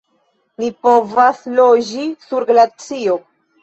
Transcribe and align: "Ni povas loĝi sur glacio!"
"Ni 0.63 0.69
povas 0.87 1.45
loĝi 1.61 2.09
sur 2.27 2.51
glacio!" 2.53 3.25